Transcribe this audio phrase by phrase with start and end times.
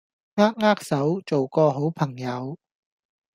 [0.03, 0.05] 扼扼
[0.83, 2.57] 手做個好朋友